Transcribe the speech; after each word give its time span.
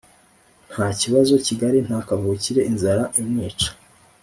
ntibaziko 0.99 1.37
kigali 1.47 1.77
nta 1.87 1.99
kavukire 2.07 2.61
inzara 2.71 3.03
imwica 3.19 3.69